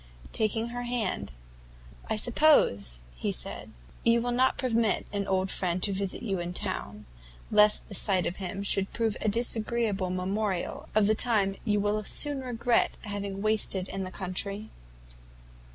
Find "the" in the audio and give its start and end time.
7.87-7.93, 11.05-11.13, 14.03-14.09